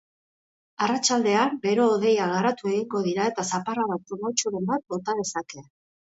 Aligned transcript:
Arratsaldean 0.85 1.57
bero-hodeiak 1.65 2.31
garatu 2.35 2.69
egingo 2.71 3.01
dira 3.07 3.27
eta 3.33 3.45
zaparrada 3.57 3.99
trumoitsuren 4.07 4.65
bat 4.71 4.87
bota 4.95 5.15
dezake. 5.21 5.63